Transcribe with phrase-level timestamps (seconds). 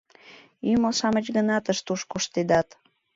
[0.71, 2.67] Ӱмыл-шамыч гына тыш-туш коштедат.